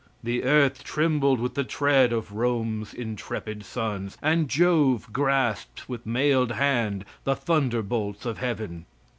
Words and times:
The 0.23 0.43
earth 0.45 0.83
trembled 0.83 1.39
with 1.39 1.53
the 1.53 1.63
tread 1.63 2.11
of 2.11 2.31
Rome's 2.33 2.91
intrepid 2.91 3.63
sons, 3.63 4.17
and 4.19 4.49
Jove 4.49 5.13
grasped 5.13 5.87
with 5.87 6.07
mailed 6.07 6.53
hand 6.53 7.05
the 7.23 7.35
thunderbolts 7.35 8.25
of 8.25 8.39
heaven. 8.39 8.87